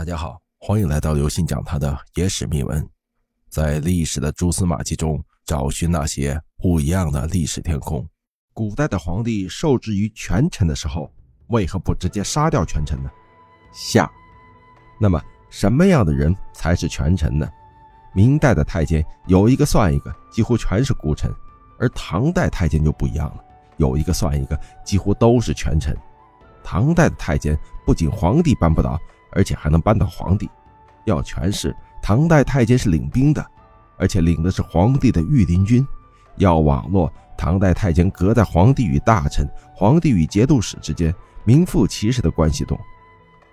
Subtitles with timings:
[0.00, 2.88] 大家好，欢迎来到刘信讲他的野史秘闻，
[3.50, 8.08] 在历史的蛛丝马迹中找寻那些不一样的历史天空。
[8.54, 11.12] 古代的皇帝受制于权臣的时候，
[11.48, 13.10] 为何不直接杀掉权臣呢？
[13.74, 14.10] 下。
[14.98, 17.46] 那么什么样的人才是权臣呢？
[18.14, 21.30] 明代的太监有一个算一个，几乎全是孤臣，
[21.78, 23.44] 而唐代太监就不一样了，
[23.76, 25.94] 有一个算一个，几乎都是权臣。
[26.64, 27.54] 唐代的太监
[27.84, 28.98] 不仅皇帝扳不倒。
[29.32, 30.48] 而且还能扳倒皇帝，
[31.04, 33.44] 要权势，唐代太监是领兵的，
[33.96, 35.84] 而且领的是皇帝的御林军；
[36.36, 41.14] 要网络，唐代太监隔在皇帝与大臣、皇帝与节度使之间，
[41.44, 42.78] 名副其实的关系洞。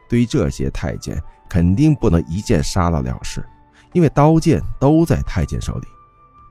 [0.09, 3.45] 对于这些太监，肯定不能一剑杀了了事，
[3.93, 5.87] 因为刀剑都在太监手里。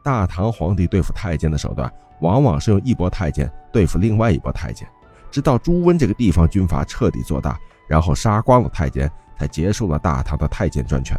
[0.02, 4.86] 大唐皇帝对付太监的手段，往往是用一拨太监对付另外一拨太监，
[5.30, 7.58] 直到朱温这个地方军阀彻底做大。
[7.86, 11.18] 然后杀光了太监，才结束了大唐的太监专权。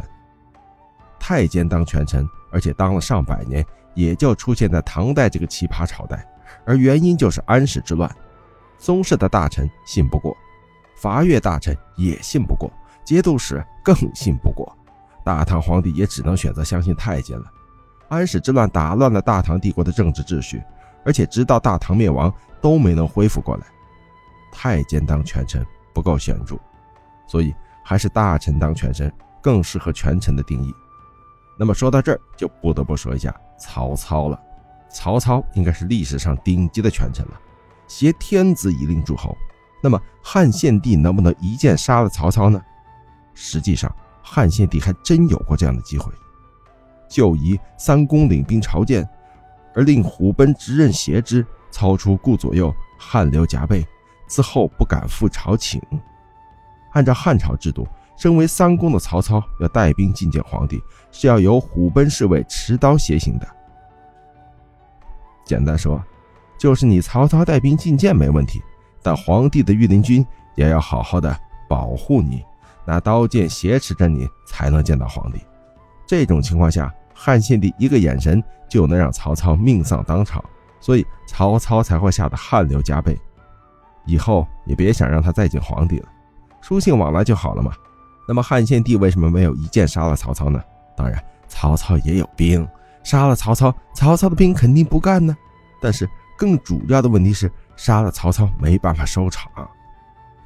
[1.20, 6.26] 太监当权臣，而且当了上百年，也就出现在唐代这个奇葩朝代。
[6.66, 8.10] 而原因就是安史之乱，
[8.78, 10.36] 宗室的大臣信不过，
[10.96, 12.72] 伐越大臣也信不过，
[13.04, 14.72] 节度使更信不过，
[15.24, 17.46] 大唐皇帝也只能选择相信太监了。
[18.10, 20.64] 安史之乱打乱了大唐帝国的政治秩序，
[21.04, 23.66] 而且直到大唐灭亡都没能恢复过来。
[24.52, 25.66] 太监当权臣。
[25.98, 26.56] 不够显著，
[27.26, 27.52] 所以
[27.84, 30.72] 还是大臣当权臣更适合权臣的定义。
[31.58, 34.40] 那么说到这儿，就不得不说一下曹操了。
[34.92, 37.42] 曹操应该是历史上顶级的权臣了，
[37.88, 39.36] 挟天子以令诸侯。
[39.82, 42.62] 那么汉献帝能不能一剑杀了曹操呢？
[43.34, 46.14] 实际上，汉献帝还真有过这样的机会。
[47.10, 49.04] 就以三公领兵朝见，
[49.74, 53.84] 而令虎贲直任挟之，操出顾左右，汗流浃背。
[54.28, 55.82] 自后不敢赴朝请。
[56.94, 63.48] 按照汉朝制度，身为三公的曹操要带兵觐见皇帝，是要由虎贲侍卫持刀携行的。
[65.46, 66.04] 简单说，
[66.58, 68.62] 就是你曹操带兵觐见没问题，
[69.04, 71.40] 但皇帝的御林军也要好好的
[71.70, 72.44] 保护你，
[72.86, 75.40] 拿刀剑挟持着你才能见到皇帝。
[76.08, 80.44] 这种情况下，汉献帝一个眼神就能让曹操命丧当场，
[80.80, 83.20] 所以曹操才会吓得汗流浃背。
[84.08, 86.08] 以后也别想让他再见皇帝了，
[86.62, 87.72] 书信往来就好了嘛。
[88.28, 90.60] 那么汉献帝为什么没有一剑杀了曹操呢？
[90.96, 92.68] 当然，曹操也有兵，
[93.04, 95.36] 杀了曹操，曹操的兵肯定不干呢。
[95.82, 99.52] 但是更主要的问题是，杀了曹操没办法收场。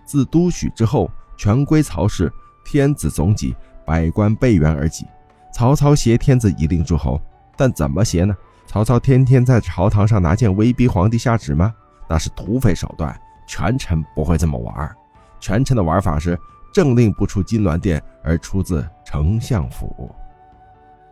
[0.05, 2.31] 自都许之后，全归曹氏，
[2.65, 3.55] 天子总己，
[3.85, 5.05] 百官备援而己。
[5.53, 7.19] 曹操挟天子以令诸侯，
[7.55, 8.35] 但怎么挟呢？
[8.67, 11.73] 曹操天天在朝堂上拿剑威逼皇帝下旨吗？
[12.09, 13.19] 那是土匪手段。
[13.51, 14.95] 权臣不会这么玩
[15.41, 16.39] 权臣的玩法是
[16.73, 20.09] 政令不出金銮殿，而出自丞相府。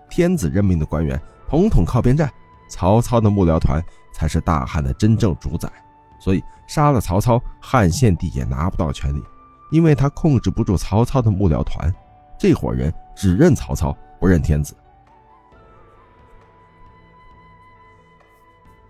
[0.09, 2.31] 天子任命的官员统统靠边站，
[2.69, 3.83] 曹操的幕僚团
[4.13, 5.69] 才是大汉的真正主宰。
[6.17, 9.21] 所以杀了曹操，汉献帝也拿不到权力，
[9.69, 11.94] 因为他控制不住曹操的幕僚团。
[12.38, 14.73] 这伙人只认曹操，不认天子。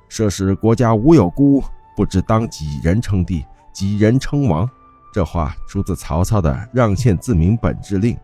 [0.07, 1.63] 设使国家无有孤。
[1.99, 4.65] 不知当几人称帝，几人称王？
[5.13, 8.15] 这话出自曹操的《让县自明本志令》。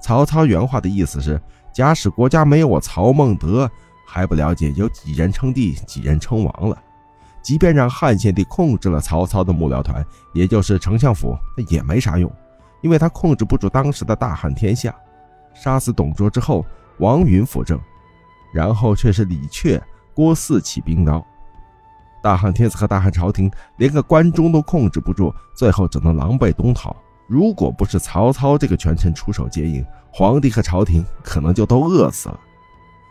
[0.00, 3.68] 曹操原话的意思是：假使国家没有我曹孟德，
[4.06, 6.80] 还不了解有几人称帝，几人称王了。
[7.42, 12.32] 即便让汉献帝控制了曹操的幕僚团，也就是丞相府，那也没啥用，
[12.82, 14.94] 因为他控制不住当时的大汉天下。
[15.54, 16.64] 杀死董卓之后，
[16.98, 17.80] 王允辅政，
[18.54, 19.82] 然后却是李榷、
[20.14, 21.26] 郭汜起兵刀。
[22.24, 26.96] 大汉天子和大汉朝廷连个关中都控制不住，最后只能狼狈东逃。
[27.26, 32.40] 如果不是曹操这个权臣出手接应，皇帝和朝廷可能就都饿死了。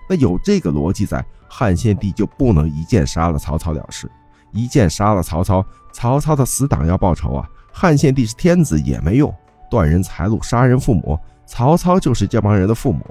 [0.09, 4.09] 那有这个逻辑在，汉献帝就不能一剑杀了曹操了事。
[4.51, 7.47] 一剑杀了曹操，曹操的死党要报仇啊！
[7.71, 9.31] 汉献帝是天子也没用，
[9.69, 13.05] 断人财路，杀人父母，曹操就是这帮人的父母。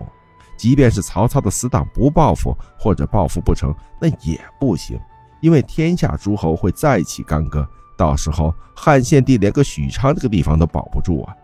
[0.56, 4.98] 即便是曹操的死党不报复，或者报复不成，那也不行。
[5.42, 11.36] 因为天下诸侯会再起干戈，到时候汉献帝连个许昌这个地方都保不住啊！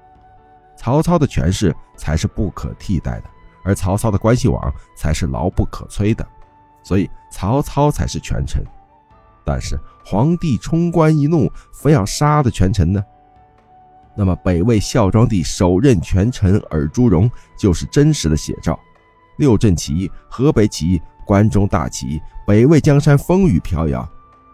[0.77, 3.25] 曹操的权势才是不可替代的，
[3.65, 6.25] 而曹操的关系网才是牢不可摧的，
[6.83, 8.65] 所以曹操才是权臣。
[9.45, 13.05] 但是皇帝冲冠一怒，非要杀了权臣呢？
[14.15, 18.79] 那么北魏孝庄帝首任权臣尔朱荣就是真实的写照。
[19.39, 21.03] 六镇起义，河北起义。
[21.29, 24.09] 关中大起，北魏江山风雨飘摇，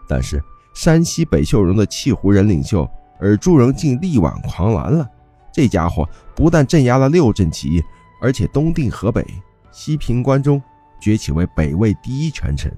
[0.09, 0.43] 但是
[0.73, 2.85] 山西北秀容的契胡人领袖
[3.21, 5.09] 尔朱荣竟力挽狂澜了。
[5.53, 6.05] 这家伙
[6.35, 7.83] 不但镇压了六镇起义，
[8.21, 9.25] 而且东定河北，
[9.71, 10.61] 西平关中，
[10.99, 12.69] 崛起为北魏第一权臣。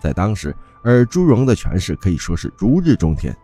[0.00, 3.36] 在当时，尔朱荣的权势可以说是如日中天。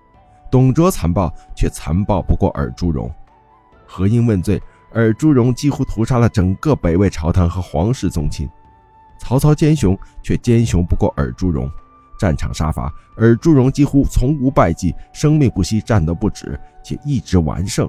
[0.51, 3.13] 董卓残暴，却残暴不过尔朱荣。
[3.87, 4.59] 何应问罪，
[4.95, 8.49] 尔朱荣几乎屠杀了整个北魏朝堂和皇室宗亲。
[9.19, 11.71] 曹操奸雄，却奸雄不过尔朱荣。
[12.19, 17.89] 战场杀伐，尔朱荣几乎从无败绩，生命不息，战斗不止，且一直完胜。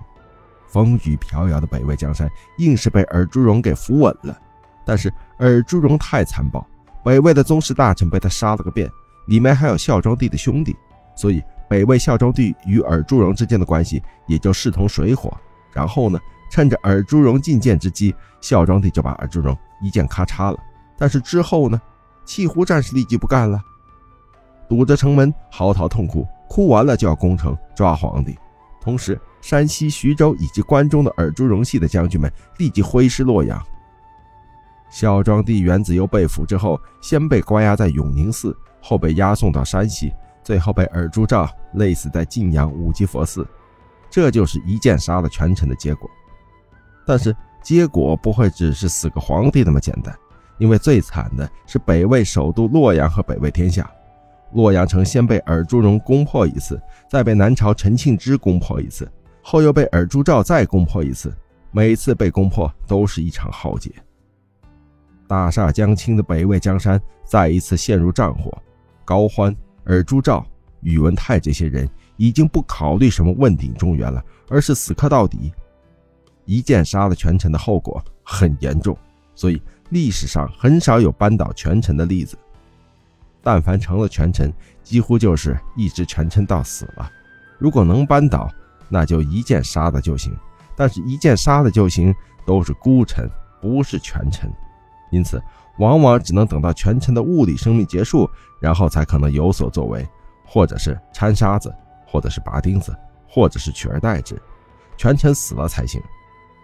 [0.67, 2.29] 风雨飘摇的北魏江山，
[2.59, 4.37] 硬是被尔朱荣给扶稳了。
[4.85, 6.63] 但是尔朱荣太残暴，
[7.03, 8.87] 北魏的宗室大臣被他杀了个遍，
[9.27, 10.75] 里面还有孝庄帝的兄弟，
[11.15, 15.35] 所以北魏孝庄帝与尔朱荣之间的关系也就势同水火。
[15.73, 16.19] 然后呢，
[16.51, 20.59] 趁着尔朱荣进谏之机，孝庄帝就把尔朱荣一剑咔嚓了。
[20.99, 21.81] 但是之后呢，
[22.25, 23.59] 契胡战士立即不干了。
[24.67, 28.37] 堵着城门，嚎啕痛哭，哭完了就要攻城抓皇帝。
[28.81, 33.59] 同时，山西、徐州以及关中的尔朱荣系的将军们立即挥师洛阳。
[34.89, 40.13] 孝庄帝元子攸被俘之后，先被关押在永宁寺，后被押送到山西，
[40.43, 43.47] 最后被尔朱兆累死在晋阳五级佛寺。
[44.09, 46.09] 这就是一剑杀了权臣的结果。
[47.05, 50.15] 但是，结果不会只是死个皇帝那么简单，
[50.59, 53.89] 因为最惨的是北魏首都洛阳和北魏天下。
[54.53, 56.79] 洛阳城先被尔朱荣攻破一次，
[57.09, 59.11] 再被南朝陈庆之攻破一次，
[59.41, 61.35] 后又被尔朱兆再攻破一次。
[61.71, 63.91] 每次被攻破都是一场浩劫。
[65.27, 68.51] 大厦将倾的北魏江山再一次陷入战火。
[69.05, 69.55] 高欢、
[69.85, 70.43] 尔朱兆、
[70.81, 75.53] 宇文泰这些人已经不考虑什么问鼎中原了，而是死磕到底。
[76.45, 78.97] 一剑杀了权臣的后果很严重，
[79.39, 82.37] 所以历史上很少有扳倒权臣的例子。
[83.41, 84.51] 但凡成了权臣，
[84.83, 87.09] 几乎就是一直权臣到死了。
[87.57, 88.51] 如果能扳倒，
[88.89, 90.35] 那就一剑杀了就行。
[90.75, 92.13] 但是，一剑杀了就行，
[92.45, 93.29] 都是孤臣，
[93.61, 94.51] 不是权臣。
[95.09, 95.41] 因此，
[95.77, 100.05] 往往只能等到权臣的物理生命结束，然后才可能有所作为，
[100.45, 101.73] 或者是掺沙子，
[102.05, 102.93] 或者是拔钉子，
[103.25, 104.37] 或者是取而代之。
[104.97, 106.01] 权臣死了才行。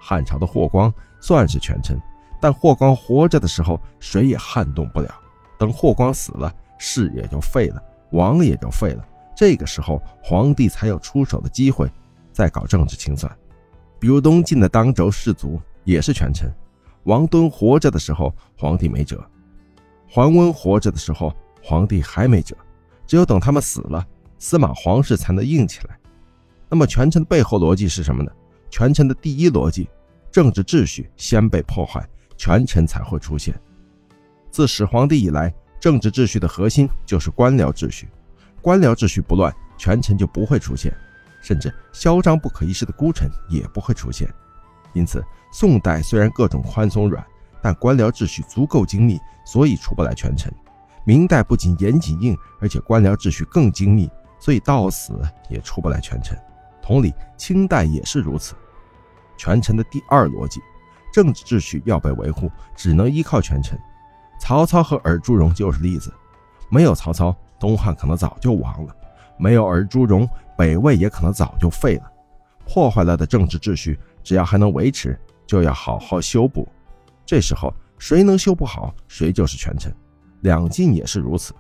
[0.02, 1.98] 汉朝的霍光算是权臣，
[2.46, 5.10] 但霍光活着的时候，谁也撼动不了。
[5.58, 7.82] 等霍光死了，事也就废了，
[8.12, 9.04] 王也就废了。
[9.36, 11.92] 这个时候，皇帝才有出手的机会，
[12.32, 13.36] 再搞政治清算。
[13.98, 16.48] 比如东晋的当轴士族也是权臣，
[17.06, 19.18] 王敦活着的时候，皇帝没辙；
[20.08, 21.34] 桓温活着的时候，
[21.64, 22.56] 皇帝还没辙。
[23.08, 24.06] 只有等他们死了，
[24.38, 25.98] 司马皇室才能硬起来。
[26.70, 28.32] 那么，权臣的背后逻辑是什么呢？
[28.70, 29.90] 权臣的第一逻辑，
[30.32, 32.08] 政治秩序先被破坏，
[32.38, 33.54] 权臣才会出现。
[34.52, 35.54] 自始皇帝以来。
[35.78, 38.10] 政治秩序的核心就是官僚秩序，
[38.60, 40.92] 官僚秩序不乱，权臣就不会出现，
[41.44, 44.28] 甚至嚣张不可一世的孤臣也不会出现。
[44.94, 47.24] 因此，宋代虽然各种宽松软，
[47.62, 50.52] 但官僚秩序足够精密，所以出不来权臣。
[51.06, 54.10] 明代不仅严谨硬，而且官僚秩序更精密，
[54.40, 55.22] 所以到死
[55.52, 56.36] 也出不来权臣。
[56.82, 58.56] 同理，清代也是如此。
[59.38, 60.62] 权臣的第二逻辑，
[61.16, 63.80] 政治秩序要被维护，只能依靠权臣。
[64.38, 66.14] 曹操和尔朱荣就是例子，
[66.70, 68.94] 没有曹操，东汉可能早就亡了；
[69.38, 70.28] 没有尔朱荣，
[70.58, 72.12] 北魏也可能早就废了。
[72.66, 75.18] 破坏了的政治秩序，只要还能维持，
[75.48, 76.68] 就要好好修补。
[77.26, 79.96] 这时候，谁能修补好，谁就是权臣。
[80.42, 81.54] 两晋也是如此，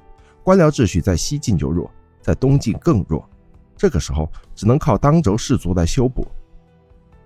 [0.43, 3.25] 官僚秩序在西晋就弱，在东晋更弱。
[3.77, 6.27] 这个时候，只能靠当轴氏族来修补。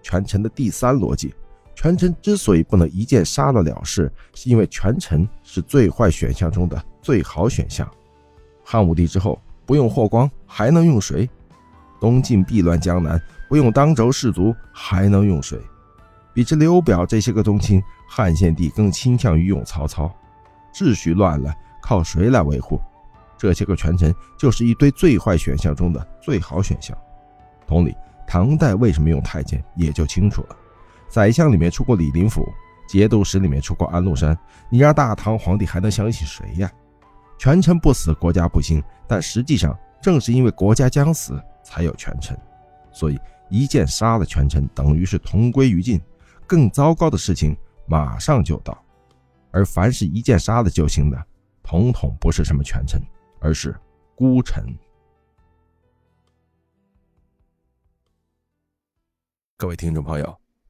[0.03, 1.33] 权臣的第三逻辑。
[1.81, 7.89] 权臣之所以不能一剑杀了了事，是因为权臣是最坏选项中的最好选项。
[8.65, 11.29] 汉武帝之后不用霍光还能用谁？
[11.97, 13.17] 东晋避乱江南
[13.47, 15.57] 不用当轴氏族还能用谁？
[16.33, 20.13] 比之刘表这些个宗亲，汉献帝更倾向于用曹操。
[20.73, 22.77] 秩序乱了，靠谁来维护？
[23.37, 26.97] 这些个权臣就是一堆最坏选项中的最好选项。
[27.65, 27.95] 同理，
[28.27, 30.57] 唐代为什么用太监，也就清楚了。
[31.09, 32.47] 宰相里面出过李林甫，
[32.87, 34.37] 节度使里面出过安禄山，
[34.69, 36.71] 你让大唐皇帝还能相信谁呀？
[37.37, 38.83] 权臣不死，国家不兴。
[39.07, 42.37] 但实际上，正是因为国家将死，才有权臣。
[42.91, 45.99] 所以一剑杀了权臣，等于是同归于尽。
[46.45, 47.55] 更糟糕的事情
[47.87, 48.77] 马上就到。
[49.51, 51.25] 而凡是一剑杀了就行的，
[51.63, 53.01] 统统不是什么权臣，
[53.39, 53.75] 而是
[54.15, 54.63] 孤臣。
[59.57, 60.48] 各位听众朋友。